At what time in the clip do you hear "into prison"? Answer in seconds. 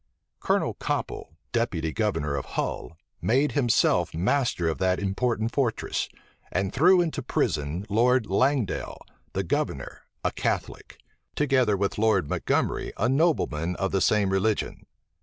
7.01-7.85